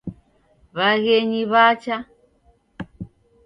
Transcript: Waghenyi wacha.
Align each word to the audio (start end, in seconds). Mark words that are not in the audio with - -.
Waghenyi 0.77 1.41
wacha. 1.51 1.95